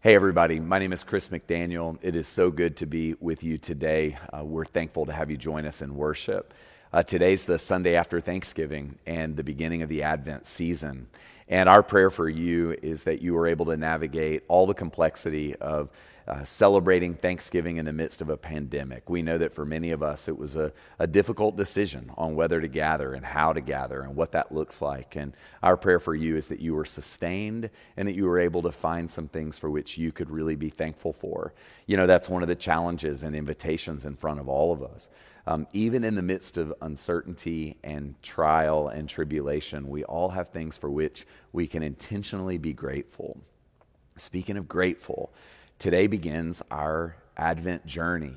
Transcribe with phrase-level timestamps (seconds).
[0.00, 0.60] Hey, everybody.
[0.60, 1.98] My name is Chris McDaniel.
[2.02, 4.16] It is so good to be with you today.
[4.32, 6.54] Uh, we're thankful to have you join us in worship.
[6.90, 11.08] Uh, today's the Sunday after Thanksgiving and the beginning of the Advent season.
[11.46, 15.54] And our prayer for you is that you are able to navigate all the complexity
[15.56, 15.90] of
[16.26, 19.10] uh, celebrating Thanksgiving in the midst of a pandemic.
[19.10, 22.58] We know that for many of us, it was a, a difficult decision on whether
[22.58, 25.14] to gather and how to gather and what that looks like.
[25.14, 27.68] And our prayer for you is that you were sustained
[27.98, 30.70] and that you were able to find some things for which you could really be
[30.70, 31.52] thankful for.
[31.86, 35.10] You know, that's one of the challenges and invitations in front of all of us.
[35.48, 40.76] Um, even in the midst of uncertainty and trial and tribulation, we all have things
[40.76, 43.40] for which we can intentionally be grateful.
[44.16, 45.32] Speaking of grateful,
[45.78, 48.34] Today begins our Advent journey.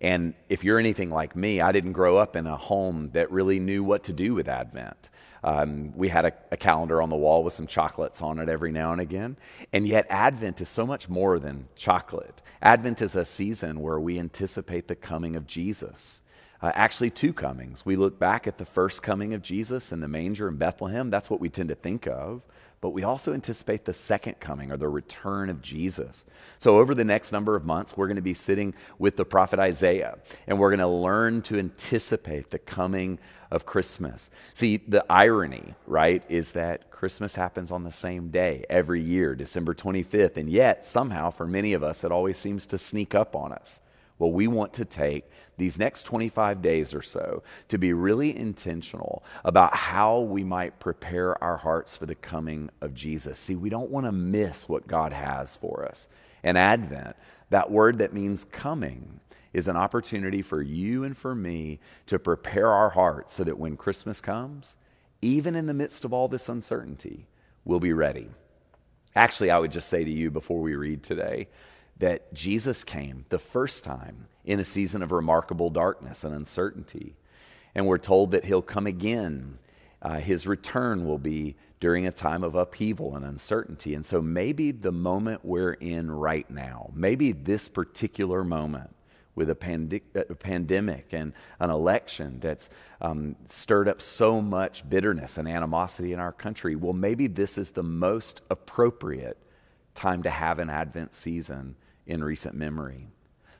[0.00, 3.58] And if you're anything like me, I didn't grow up in a home that really
[3.58, 5.10] knew what to do with Advent.
[5.44, 8.72] Um, we had a, a, calendar on the wall with some chocolates on it every
[8.72, 9.36] now and again.
[9.74, 12.40] And yet, Advent is so much more than chocolate.
[12.62, 16.22] Advent is a season where we anticipate the coming of Jesus.
[16.62, 17.86] Uh, actually, two comings.
[17.86, 21.08] We look back at the first coming of Jesus in the manger in Bethlehem.
[21.08, 22.42] That's what we tend to think of
[22.80, 26.24] but we also anticipate the second coming or the return of Jesus.
[26.58, 29.58] So, over the next number of months, we're going to be sitting with the prophet
[29.58, 33.18] Isaiah and we're going to learn to anticipate the coming
[33.50, 34.30] of Christmas.
[34.54, 39.74] See, the irony, right, is that Christmas happens on the same day every year, December
[39.74, 43.52] 25th, and yet somehow for many of us, it always seems to sneak up on
[43.52, 43.80] us.
[44.20, 45.24] Well, we want to take
[45.56, 51.42] these next 25 days or so to be really intentional about how we might prepare
[51.42, 53.38] our hearts for the coming of Jesus.
[53.38, 56.10] See, we don't want to miss what God has for us.
[56.42, 57.16] And Advent,
[57.48, 59.20] that word that means coming,
[59.54, 63.74] is an opportunity for you and for me to prepare our hearts so that when
[63.74, 64.76] Christmas comes,
[65.22, 67.26] even in the midst of all this uncertainty,
[67.64, 68.28] we'll be ready.
[69.16, 71.48] Actually, I would just say to you before we read today
[72.00, 77.14] that Jesus came the first time in a season of remarkable darkness and uncertainty.
[77.74, 79.58] And we're told that he'll come again.
[80.02, 83.94] Uh, his return will be during a time of upheaval and uncertainty.
[83.94, 88.94] And so maybe the moment we're in right now, maybe this particular moment
[89.34, 92.70] with a, pandi- a pandemic and an election that's
[93.02, 97.72] um, stirred up so much bitterness and animosity in our country, well, maybe this is
[97.72, 99.36] the most appropriate
[99.94, 101.76] time to have an Advent season
[102.10, 103.06] in recent memory.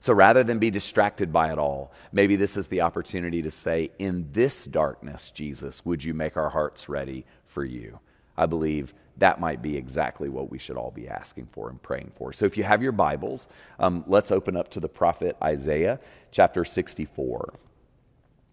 [0.01, 3.91] So rather than be distracted by it all, maybe this is the opportunity to say,
[3.99, 8.01] In this darkness, Jesus, would you make our hearts ready for you?
[8.37, 12.13] I believe that might be exactly what we should all be asking for and praying
[12.17, 12.33] for.
[12.33, 13.47] So if you have your Bibles,
[13.79, 16.01] um, let's open up to the prophet Isaiah,
[16.31, 17.53] chapter 64.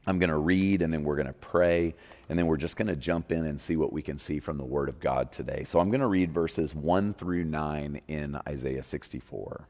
[0.06, 1.96] I'm going to read and then we're going to pray
[2.28, 4.58] and then we're just going to jump in and see what we can see from
[4.58, 5.64] the Word of God today.
[5.64, 9.68] So I'm going to read verses 1 through 9 in Isaiah 64.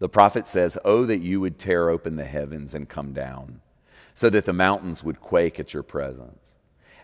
[0.00, 3.60] The prophet says, Oh, that you would tear open the heavens and come down,
[4.14, 6.56] so that the mountains would quake at your presence.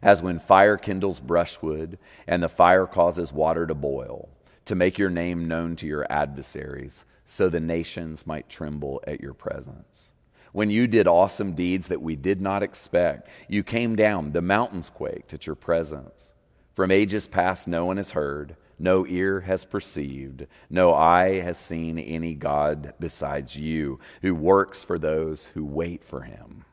[0.03, 4.29] As when fire kindles brushwood and the fire causes water to boil,
[4.65, 9.35] to make your name known to your adversaries, so the nations might tremble at your
[9.35, 10.15] presence.
[10.53, 14.89] When you did awesome deeds that we did not expect, you came down, the mountains
[14.89, 16.35] quaked at your presence.
[16.73, 21.99] From ages past, no one has heard no ear has perceived, no eye has seen
[21.99, 26.65] any God besides you, who works for those who wait for him.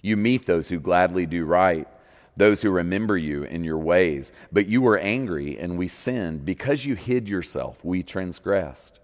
[0.00, 1.88] You meet those who gladly do right,
[2.36, 4.32] those who remember you in your ways.
[4.52, 6.44] But you were angry, and we sinned.
[6.44, 9.00] Because you hid yourself, we transgressed.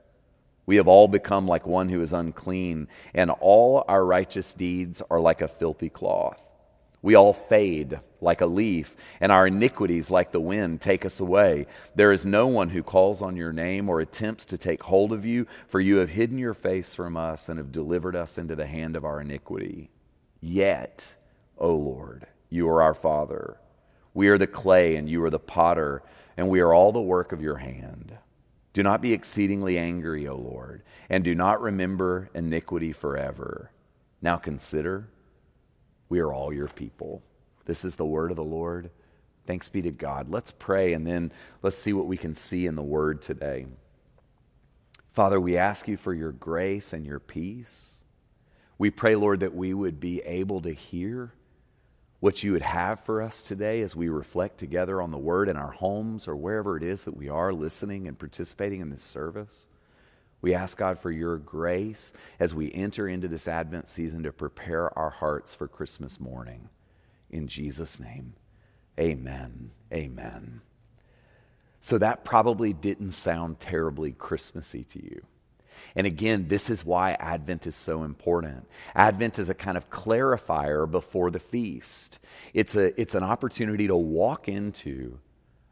[0.67, 5.21] We have all become like one who is unclean, and all our righteous deeds are
[5.21, 6.43] like a filthy cloth.
[7.05, 11.67] We all fade like a leaf, and our iniquities, like the wind, take us away.
[11.95, 15.27] There is no one who calls on your name or attempts to take hold of
[15.27, 18.65] you, for you have hidden your face from us and have delivered us into the
[18.67, 19.91] hand of our iniquity.
[20.41, 21.15] Yet,
[21.59, 23.59] O Lord, you are our Father.
[24.15, 26.03] We are the clay, and you are the potter,
[26.39, 28.17] and we are all the work of your hand.
[28.73, 33.73] Do not be exceedingly angry, O Lord, and do not remember iniquity forever.
[34.23, 35.11] Now consider
[36.09, 37.23] we are all your people.
[37.65, 38.91] This is the word of the Lord.
[39.47, 40.31] Thanks be to God.
[40.31, 43.67] Let's pray and then let's see what we can see in the word today.
[45.13, 47.99] Father, we ask you for your grace and your peace.
[48.79, 51.33] We pray, Lord, that we would be able to hear
[52.21, 55.57] what you would have for us today as we reflect together on the word in
[55.57, 59.69] our homes or wherever it is that we are listening and participating in this service.
[60.45, 64.93] We ask God for your grace as we enter into this Advent season to prepare
[64.99, 66.69] our hearts for Christmas morning.
[67.31, 68.35] In Jesus' name,
[69.01, 69.71] amen.
[69.91, 70.61] Amen.
[71.81, 75.25] So that probably didn't sound terribly Christmassy to you.
[75.97, 78.69] And again, this is why Advent is so important.
[78.95, 82.19] Advent is a kind of clarifier before the feast.
[82.53, 85.21] It's, a, it's an opportunity to walk into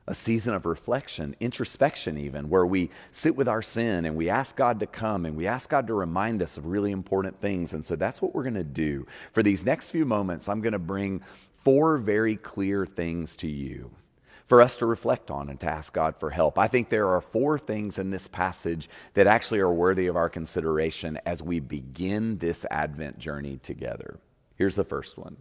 [0.07, 4.57] a season of reflection, introspection, even, where we sit with our sin and we ask
[4.57, 7.73] God to come and we ask God to remind us of really important things.
[7.73, 9.07] And so that's what we're going to do.
[9.33, 11.23] For these next few moments, I'm going to bring
[11.57, 13.93] four very clear things to you
[14.47, 16.59] for us to reflect on and to ask God for help.
[16.59, 20.29] I think there are four things in this passage that actually are worthy of our
[20.29, 24.19] consideration as we begin this Advent journey together.
[24.57, 25.37] Here's the first one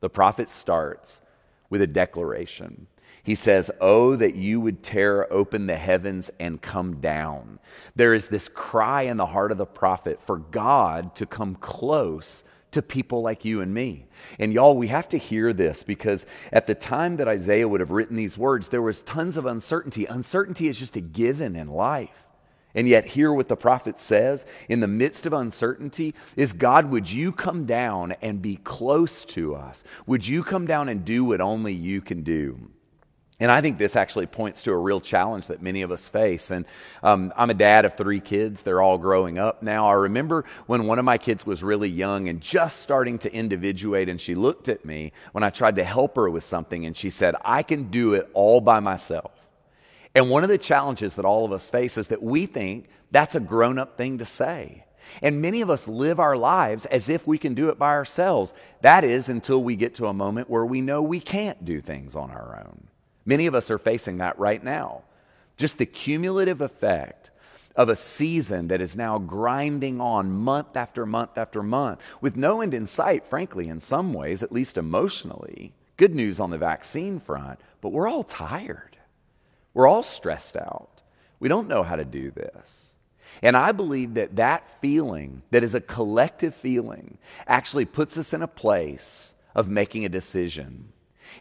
[0.00, 1.22] the prophet starts
[1.70, 2.86] with a declaration.
[3.22, 7.58] He says, Oh, that you would tear open the heavens and come down.
[7.96, 12.44] There is this cry in the heart of the prophet for God to come close
[12.74, 14.06] to people like you and me.
[14.38, 17.92] And y'all, we have to hear this because at the time that Isaiah would have
[17.92, 20.06] written these words, there was tons of uncertainty.
[20.06, 22.24] Uncertainty is just a given in life.
[22.74, 27.10] And yet, hear what the prophet says in the midst of uncertainty is God, would
[27.10, 29.84] you come down and be close to us?
[30.06, 32.58] Would you come down and do what only you can do?
[33.40, 36.52] And I think this actually points to a real challenge that many of us face.
[36.52, 36.64] And
[37.02, 38.62] um, I'm a dad of three kids.
[38.62, 39.88] They're all growing up now.
[39.88, 44.08] I remember when one of my kids was really young and just starting to individuate,
[44.08, 47.10] and she looked at me when I tried to help her with something, and she
[47.10, 49.32] said, I can do it all by myself.
[50.14, 53.34] And one of the challenges that all of us face is that we think that's
[53.34, 54.84] a grown up thing to say.
[55.22, 58.54] And many of us live our lives as if we can do it by ourselves.
[58.82, 62.14] That is until we get to a moment where we know we can't do things
[62.14, 62.88] on our own.
[63.24, 65.02] Many of us are facing that right now.
[65.56, 67.30] Just the cumulative effect
[67.76, 72.60] of a season that is now grinding on month after month after month with no
[72.60, 75.72] end in sight, frankly, in some ways, at least emotionally.
[75.96, 78.96] Good news on the vaccine front, but we're all tired.
[79.72, 81.02] We're all stressed out.
[81.40, 82.94] We don't know how to do this.
[83.42, 88.42] And I believe that that feeling, that is a collective feeling, actually puts us in
[88.42, 90.92] a place of making a decision.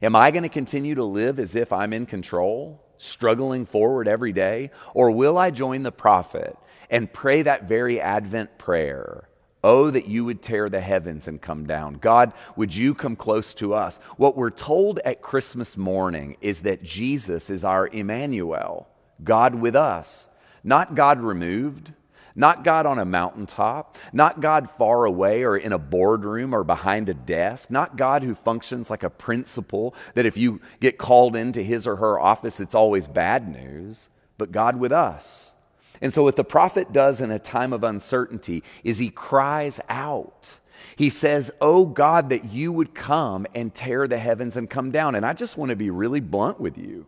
[0.01, 4.31] Am I going to continue to live as if I'm in control, struggling forward every
[4.31, 4.71] day?
[4.93, 6.57] Or will I join the prophet
[6.89, 9.29] and pray that very Advent prayer?
[9.63, 11.93] Oh, that you would tear the heavens and come down.
[11.95, 13.97] God, would you come close to us?
[14.17, 18.89] What we're told at Christmas morning is that Jesus is our Emmanuel,
[19.23, 20.27] God with us,
[20.65, 21.93] not God removed,
[22.35, 27.09] not God on a mountaintop, not God far away or in a boardroom or behind
[27.09, 31.61] a desk, not God who functions like a principal that if you get called into
[31.61, 35.53] his or her office, it's always bad news, but God with us.
[36.01, 40.59] And so, what the prophet does in a time of uncertainty is he cries out.
[40.95, 45.15] He says, Oh God, that you would come and tear the heavens and come down.
[45.15, 47.05] And I just want to be really blunt with you.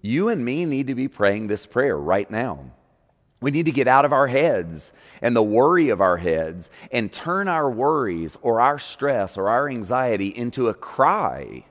[0.00, 2.70] You and me need to be praying this prayer right now.
[3.40, 4.92] We need to get out of our heads
[5.22, 9.68] and the worry of our heads and turn our worries or our stress or our
[9.68, 11.64] anxiety into a cry.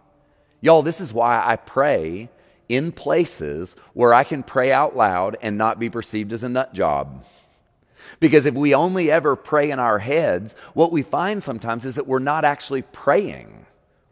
[0.62, 2.30] Y'all, this is why I pray
[2.70, 6.74] in places where I can pray out loud and not be perceived as a nut
[6.74, 7.24] job.
[8.20, 12.08] Because if we only ever pray in our heads, what we find sometimes is that
[12.08, 13.66] we're not actually praying.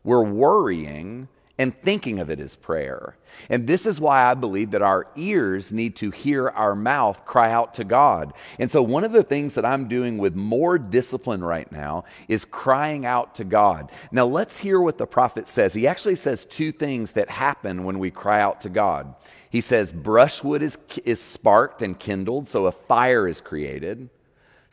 [0.03, 3.15] We're worrying and thinking of it as prayer.
[3.49, 7.51] And this is why I believe that our ears need to hear our mouth cry
[7.51, 8.33] out to God.
[8.59, 12.43] And so, one of the things that I'm doing with more discipline right now is
[12.43, 13.89] crying out to God.
[14.11, 15.73] Now, let's hear what the prophet says.
[15.73, 19.15] He actually says two things that happen when we cry out to God.
[19.49, 24.09] He says, brushwood is, is sparked and kindled, so a fire is created.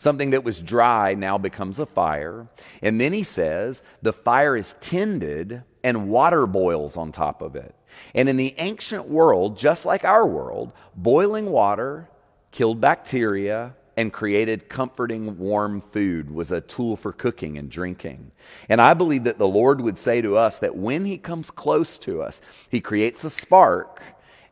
[0.02, 2.48] Something that was dry now becomes a fire.
[2.82, 7.72] And then he says, the fire is tended and water boils on top of it.
[8.12, 12.08] And in the ancient world, just like our world, boiling water
[12.50, 18.32] killed bacteria and created comforting, warm food was a tool for cooking and drinking.
[18.68, 21.96] And I believe that the Lord would say to us that when He comes close
[21.98, 24.02] to us, He creates a spark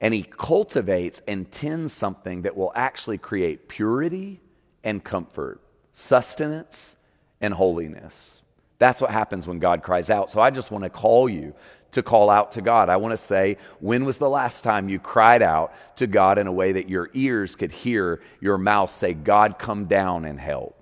[0.00, 4.40] and He cultivates and tends something that will actually create purity
[4.84, 5.60] and comfort,
[5.92, 6.96] sustenance
[7.40, 8.42] and holiness.
[8.78, 10.30] That's what happens when God cries out.
[10.30, 11.54] So I just want to call you
[11.92, 12.88] to call out to God.
[12.88, 16.46] I want to say, when was the last time you cried out to God in
[16.46, 20.76] a way that your ears could hear your mouth say, God, come down and help?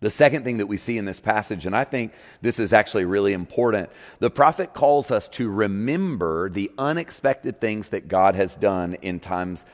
[0.00, 3.06] The second thing that we see in this passage, and I think this is actually
[3.06, 8.94] really important, the prophet calls us to remember the unexpected things that God has done
[9.00, 9.64] in times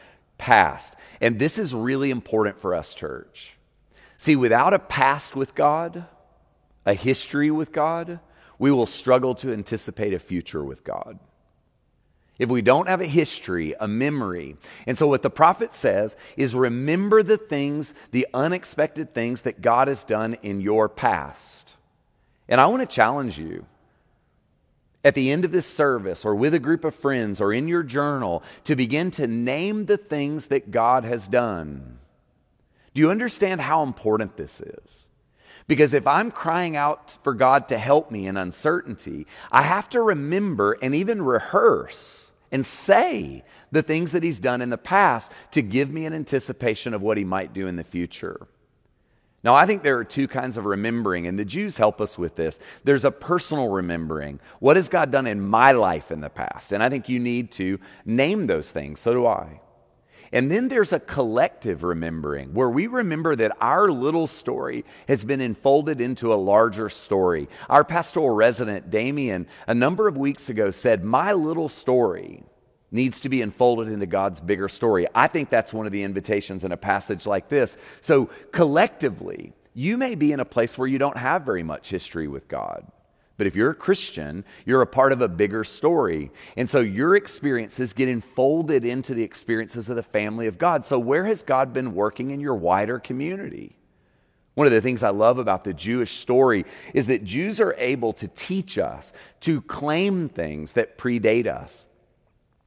[0.40, 0.96] past.
[1.20, 3.56] And this is really important for us, church.
[4.16, 6.06] See, without a past with God,
[6.86, 8.20] a history with God,
[8.58, 11.18] we will struggle to anticipate a future with God.
[12.38, 14.56] if we don't have a history, a memory.
[14.86, 19.88] And so, what the prophet says is remember the things, the unexpected things that God
[19.88, 21.76] has done in your past.
[22.48, 23.66] And I want to challenge you
[25.04, 27.82] at the end of this service, or with a group of friends, or in your
[27.82, 31.98] journal, to begin to name the things that God has done.
[32.92, 35.04] Do you understand how important this is?
[35.66, 40.02] Because if I'm crying out for God to help me in uncertainty, I have to
[40.02, 45.62] remember and even rehearse and say the things that He's done in the past to
[45.62, 48.48] give me an anticipation of what He might do in the future.
[49.42, 52.36] Now, I think there are two kinds of remembering, and the Jews help us with
[52.36, 52.58] this.
[52.84, 54.38] There's a personal remembering.
[54.58, 56.72] What has God done in my life in the past?
[56.72, 59.00] And I think you need to name those things.
[59.00, 59.60] So do I.
[60.32, 65.40] And then there's a collective remembering where we remember that our little story has been
[65.40, 67.48] enfolded into a larger story.
[67.68, 72.44] Our pastoral resident, Damien, a number of weeks ago said, My little story
[72.90, 75.06] needs to be enfolded into God's bigger story.
[75.14, 77.76] I think that's one of the invitations in a passage like this.
[78.00, 82.28] So, collectively, you may be in a place where you don't have very much history
[82.28, 82.86] with God.
[83.40, 86.30] But if you're a Christian, you're a part of a bigger story.
[86.58, 90.84] And so your experiences get enfolded into the experiences of the family of God.
[90.84, 93.78] So, where has God been working in your wider community?
[94.54, 98.12] One of the things I love about the Jewish story is that Jews are able
[98.12, 101.86] to teach us to claim things that predate us.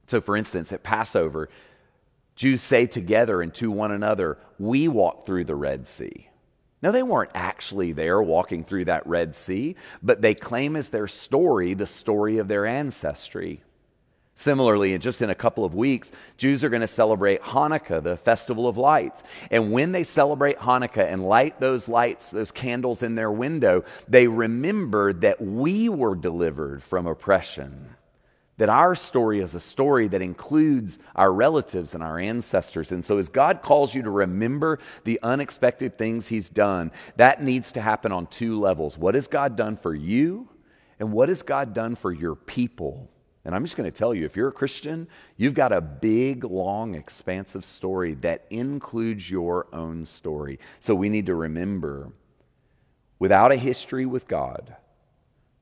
[0.06, 1.48] So, for instance, at Passover,
[2.36, 6.28] Jews say together and to one another, We walked through the Red Sea.
[6.82, 11.08] Now, they weren't actually there walking through that Red Sea, but they claim as their
[11.08, 13.62] story the story of their ancestry.
[14.34, 18.66] Similarly, just in a couple of weeks, Jews are going to celebrate Hanukkah, the festival
[18.66, 19.22] of lights.
[19.50, 24.26] And when they celebrate Hanukkah and light those lights, those candles in their window, they
[24.26, 27.94] remember that we were delivered from oppression
[28.56, 32.92] that our story is a story that includes our relatives and our ancestors.
[32.92, 37.72] And so, as God calls you to remember the unexpected things He's done, that needs
[37.72, 38.96] to happen on two levels.
[38.96, 40.48] What has God done for you,
[41.00, 43.10] and what has God done for your people?
[43.44, 45.06] And I'm just going to tell you if you're a Christian,
[45.36, 50.60] you've got a big, long, expansive story that includes your own story.
[50.78, 52.12] So, we need to remember
[53.18, 54.76] without a history with God,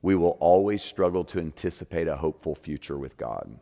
[0.03, 3.57] we will always struggle to anticipate a hopeful future with God.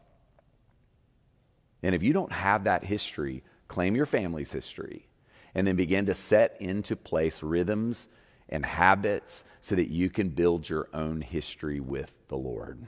[1.83, 5.07] And if you don't have that history, claim your family's history
[5.53, 8.07] and then begin to set into place rhythms
[8.49, 12.87] and habits so that you can build your own history with the Lord.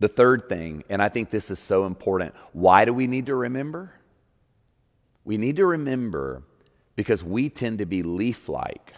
[0.00, 3.34] The third thing, and I think this is so important, why do we need to
[3.34, 3.92] remember?
[5.24, 6.42] We need to remember
[6.96, 8.94] because we tend to be leaf like.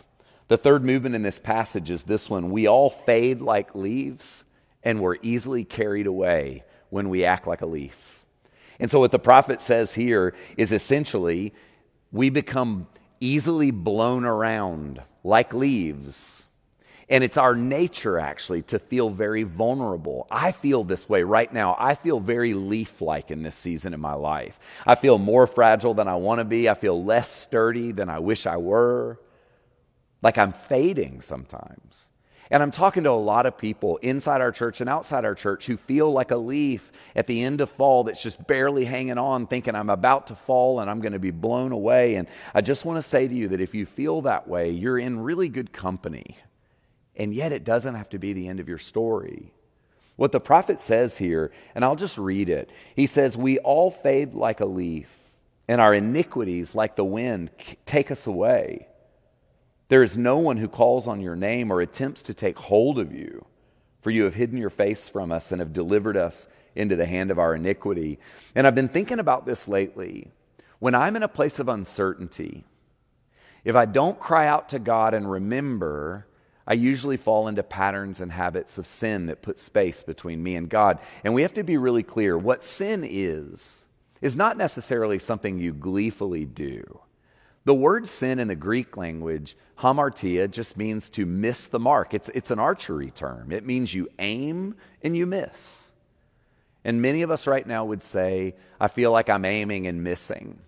[0.48, 4.44] The third movement in this passage is this one We all fade like leaves,
[4.84, 8.24] and we're easily carried away when we act like a leaf.
[8.78, 11.52] And so, what the prophet says here is essentially
[12.12, 12.86] we become
[13.18, 16.44] easily blown around like leaves.
[17.08, 20.26] And it's our nature, actually, to feel very vulnerable.
[20.28, 21.76] I feel this way right now.
[21.78, 24.58] I feel very leaf like in this season in my life.
[24.84, 26.68] I feel more fragile than I want to be.
[26.68, 29.20] I feel less sturdy than I wish I were
[30.26, 32.08] like I'm fading sometimes.
[32.50, 35.66] And I'm talking to a lot of people inside our church and outside our church
[35.66, 39.46] who feel like a leaf at the end of fall that's just barely hanging on,
[39.46, 42.16] thinking I'm about to fall and I'm going to be blown away.
[42.16, 44.98] And I just want to say to you that if you feel that way, you're
[44.98, 46.36] in really good company.
[47.14, 49.52] And yet it doesn't have to be the end of your story.
[50.16, 54.34] What the prophet says here, and I'll just read it he says, We all fade
[54.34, 55.30] like a leaf,
[55.68, 57.50] and our iniquities, like the wind,
[57.84, 58.88] take us away.
[59.88, 63.12] There is no one who calls on your name or attempts to take hold of
[63.12, 63.44] you,
[64.00, 67.30] for you have hidden your face from us and have delivered us into the hand
[67.30, 68.18] of our iniquity.
[68.54, 70.30] And I've been thinking about this lately.
[70.78, 72.64] When I'm in a place of uncertainty,
[73.64, 76.26] if I don't cry out to God and remember,
[76.66, 80.68] I usually fall into patterns and habits of sin that put space between me and
[80.68, 80.98] God.
[81.24, 83.86] And we have to be really clear what sin is,
[84.20, 87.00] is not necessarily something you gleefully do.
[87.66, 92.14] The word sin in the Greek language, hamartia, just means to miss the mark.
[92.14, 93.50] It's, it's an archery term.
[93.50, 95.90] It means you aim and you miss.
[96.84, 100.60] And many of us right now would say, I feel like I'm aiming and missing.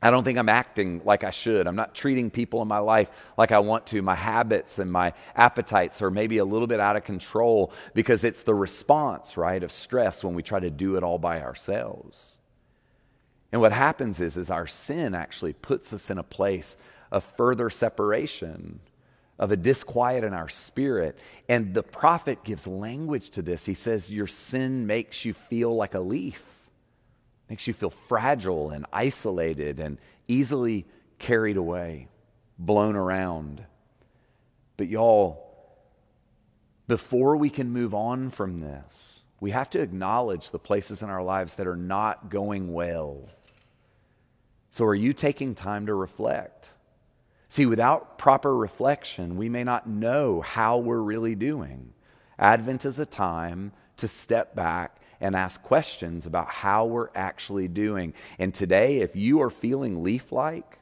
[0.00, 1.66] I don't think I'm acting like I should.
[1.66, 4.00] I'm not treating people in my life like I want to.
[4.00, 8.44] My habits and my appetites are maybe a little bit out of control because it's
[8.44, 12.38] the response, right, of stress when we try to do it all by ourselves.
[13.52, 16.76] And what happens is, is our sin actually puts us in a place
[17.10, 18.80] of further separation,
[19.38, 21.18] of a disquiet in our spirit.
[21.48, 23.66] And the prophet gives language to this.
[23.66, 26.44] He says, Your sin makes you feel like a leaf,
[27.48, 30.86] makes you feel fragile and isolated and easily
[31.18, 32.06] carried away,
[32.58, 33.64] blown around.
[34.76, 35.50] But y'all,
[36.86, 41.22] before we can move on from this, we have to acknowledge the places in our
[41.22, 43.28] lives that are not going well.
[44.70, 46.70] So, are you taking time to reflect?
[47.48, 51.92] See, without proper reflection, we may not know how we're really doing.
[52.38, 58.14] Advent is a time to step back and ask questions about how we're actually doing.
[58.38, 60.78] And today, if you are feeling leaf like,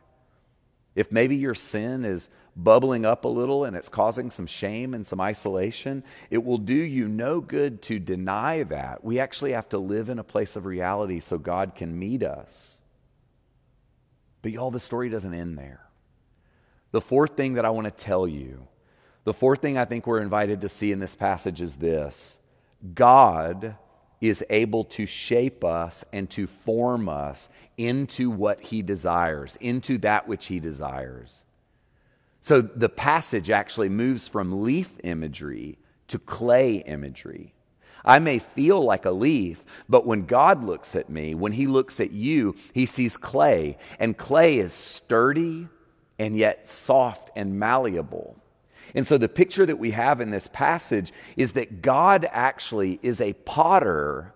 [0.95, 5.07] if maybe your sin is bubbling up a little and it's causing some shame and
[5.07, 9.03] some isolation, it will do you no good to deny that.
[9.03, 12.78] We actually have to live in a place of reality so God can meet us.
[14.43, 15.81] But y'all, the story doesn't end there.
[16.91, 18.67] The fourth thing that I want to tell you,
[19.25, 22.39] the fourth thing I think we're invited to see in this passage is this
[22.95, 23.77] God
[24.21, 30.27] is able to shape us and to form us into what He desires, into that
[30.27, 31.45] which He desires.
[32.41, 35.79] So the passage actually moves from leaf imagery
[36.09, 37.55] to clay imagery.
[38.05, 42.01] I may feel like a leaf, but when God looks at me, when He looks
[42.01, 45.69] at you, He sees clay, and clay is sturdy
[46.19, 48.37] and yet soft and malleable.
[48.95, 53.21] And so the picture that we have in this passage is that God actually is
[53.21, 54.33] a potter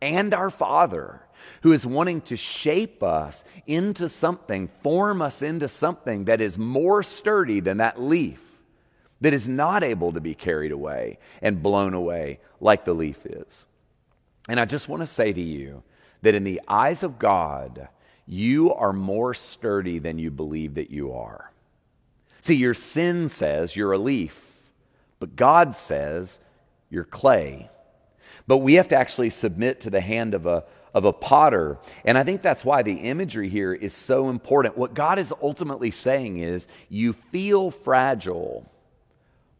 [0.00, 1.22] and our Father
[1.62, 7.02] who is wanting to shape us into something, form us into something that is more
[7.02, 8.47] sturdy than that leaf
[9.20, 13.66] that is not able to be carried away and blown away like the leaf is.
[14.48, 15.82] And I just want to say to you
[16.22, 17.88] that in the eyes of God,
[18.26, 21.52] you are more sturdy than you believe that you are.
[22.40, 24.58] See, your sin says you're a leaf,
[25.18, 26.40] but God says
[26.90, 27.70] you're clay.
[28.46, 31.78] But we have to actually submit to the hand of a, of a potter.
[32.04, 34.78] And I think that's why the imagery here is so important.
[34.78, 38.70] What God is ultimately saying is, you feel fragile,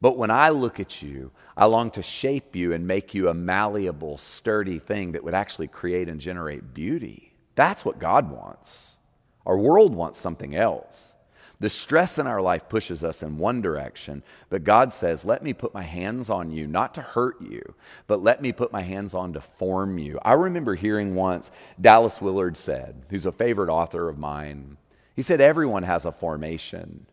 [0.00, 3.34] but when I look at you, I long to shape you and make you a
[3.34, 7.34] malleable, sturdy thing that would actually create and generate beauty.
[7.56, 8.98] That's what God wants.
[9.44, 11.14] Our world wants something else.
[11.61, 15.52] The stress in our life pushes us in one direction, but God says, Let me
[15.52, 17.74] put my hands on you, not to hurt you,
[18.06, 20.20] but let me put my hands on to form you.
[20.22, 24.76] I remember hearing once Dallas Willard said, who's a favorite author of mine,
[25.16, 27.06] he said, Everyone has a formation,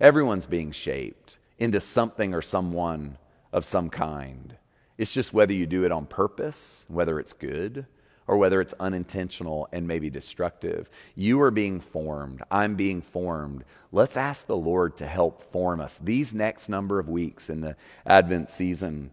[0.00, 3.18] everyone's being shaped into something or someone
[3.52, 4.56] of some kind.
[4.98, 7.86] It's just whether you do it on purpose, whether it's good,
[8.26, 10.88] or whether it's unintentional and maybe destructive.
[11.14, 12.42] You are being formed.
[12.50, 13.64] I'm being formed.
[13.92, 15.98] Let's ask the Lord to help form us.
[15.98, 19.10] These next number of weeks in the Advent season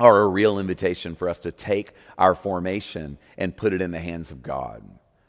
[0.00, 4.00] are a real invitation for us to take our formation and put it in the
[4.00, 4.82] hands of God.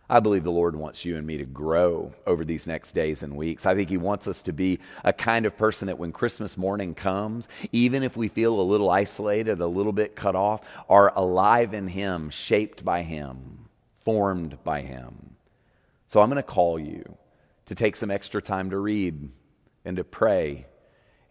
[0.10, 3.36] I believe the Lord wants you and me to grow over these next days and
[3.36, 3.66] weeks.
[3.66, 6.94] I think He wants us to be a kind of person that when Christmas morning
[6.94, 11.74] comes, even if we feel a little isolated, a little bit cut off, are alive
[11.74, 13.68] in Him, shaped by Him,
[14.06, 15.36] formed by Him.
[16.08, 17.18] So I'm going to call you
[17.66, 19.30] to take some extra time to read
[19.84, 20.68] and to pray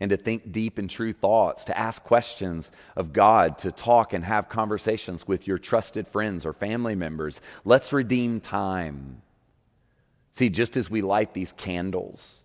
[0.00, 4.24] and to think deep and true thoughts, to ask questions of God, to talk and
[4.24, 7.40] have conversations with your trusted friends or family members.
[7.64, 9.22] Let's redeem time.
[10.32, 12.44] See, just as we light these candles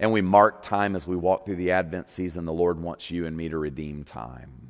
[0.00, 3.26] and we mark time as we walk through the Advent season, the Lord wants you
[3.26, 4.62] and me to redeem time.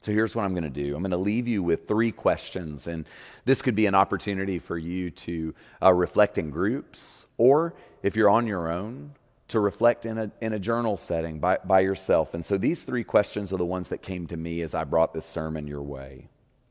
[0.00, 2.88] So here's what I'm going to do I'm going to leave you with three questions,
[2.88, 3.06] and
[3.44, 8.30] this could be an opportunity for you to uh, reflect in groups, or if you're
[8.30, 9.12] on your own,
[9.50, 12.34] to reflect in a, in a journal setting by, by yourself.
[12.34, 15.12] And so these three questions are the ones that came to me as I brought
[15.12, 16.28] this sermon your way.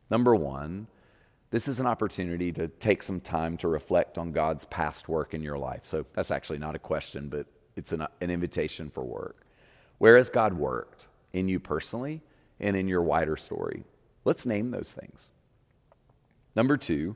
[0.10, 0.88] Number one,
[1.52, 5.42] this is an opportunity to take some time to reflect on God's past work in
[5.42, 5.82] your life.
[5.84, 9.46] So that's actually not a question, but it's an, an invitation for work.
[9.98, 12.22] Where has God worked in you personally
[12.60, 13.84] and in your wider story?
[14.26, 15.32] Let's name those things.
[16.56, 17.16] Number two,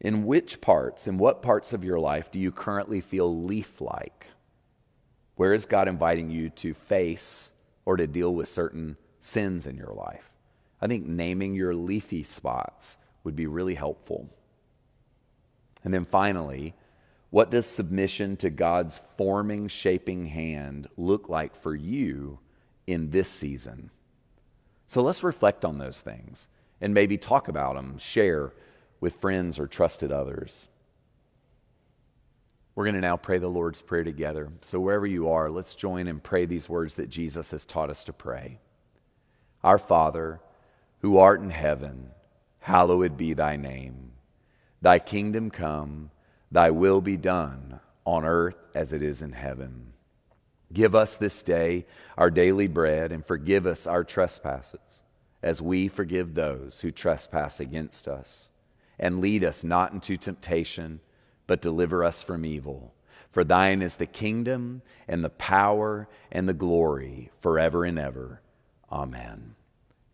[0.00, 4.26] in which parts, in what parts of your life do you currently feel leaf like?
[5.36, 7.52] Where is God inviting you to face
[7.84, 10.30] or to deal with certain sins in your life?
[10.80, 14.28] I think naming your leafy spots would be really helpful.
[15.84, 16.74] And then finally,
[17.30, 22.38] what does submission to God's forming, shaping hand look like for you
[22.86, 23.90] in this season?
[24.86, 26.48] So let's reflect on those things
[26.80, 28.52] and maybe talk about them, share
[29.00, 30.68] with friends or trusted others.
[32.76, 34.50] We're going to now pray the Lord's Prayer together.
[34.60, 38.04] So, wherever you are, let's join and pray these words that Jesus has taught us
[38.04, 38.58] to pray.
[39.64, 40.40] Our Father,
[41.00, 42.10] who art in heaven,
[42.60, 44.12] hallowed be thy name.
[44.82, 46.10] Thy kingdom come,
[46.52, 49.94] thy will be done on earth as it is in heaven.
[50.70, 51.86] Give us this day
[52.18, 55.02] our daily bread and forgive us our trespasses
[55.42, 58.50] as we forgive those who trespass against us.
[58.98, 61.00] And lead us not into temptation
[61.46, 62.94] but deliver us from evil.
[63.30, 68.40] For thine is the kingdom and the power and the glory forever and ever.
[68.90, 69.54] Amen.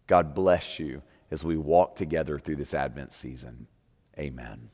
[0.07, 3.66] God bless you as we walk together through this Advent season.
[4.18, 4.71] Amen.